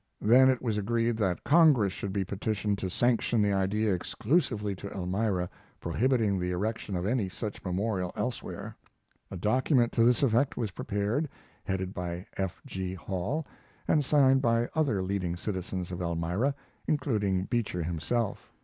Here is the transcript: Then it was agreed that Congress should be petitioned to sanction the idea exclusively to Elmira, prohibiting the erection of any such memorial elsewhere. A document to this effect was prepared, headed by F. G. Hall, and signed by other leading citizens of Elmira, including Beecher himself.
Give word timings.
Then 0.19 0.49
it 0.49 0.63
was 0.63 0.79
agreed 0.79 1.15
that 1.17 1.43
Congress 1.43 1.93
should 1.93 2.11
be 2.11 2.23
petitioned 2.25 2.79
to 2.79 2.89
sanction 2.89 3.39
the 3.39 3.53
idea 3.53 3.93
exclusively 3.93 4.73
to 4.77 4.89
Elmira, 4.89 5.47
prohibiting 5.79 6.39
the 6.39 6.49
erection 6.49 6.95
of 6.95 7.05
any 7.05 7.29
such 7.29 7.63
memorial 7.63 8.11
elsewhere. 8.15 8.75
A 9.29 9.37
document 9.37 9.91
to 9.91 10.03
this 10.03 10.23
effect 10.23 10.57
was 10.57 10.71
prepared, 10.71 11.29
headed 11.63 11.93
by 11.93 12.25
F. 12.35 12.63
G. 12.65 12.95
Hall, 12.95 13.45
and 13.87 14.03
signed 14.03 14.41
by 14.41 14.69
other 14.73 15.03
leading 15.03 15.35
citizens 15.35 15.91
of 15.91 16.01
Elmira, 16.01 16.55
including 16.87 17.43
Beecher 17.45 17.83
himself. 17.83 18.51